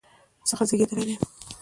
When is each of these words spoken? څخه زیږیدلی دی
څخه 0.49 0.63
زیږیدلی 0.69 1.03
دی 1.07 1.15